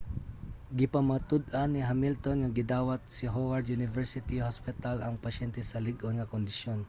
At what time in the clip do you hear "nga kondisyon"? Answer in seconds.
6.17-6.79